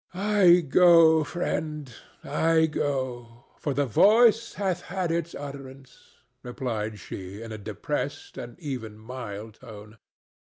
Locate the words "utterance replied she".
5.35-7.39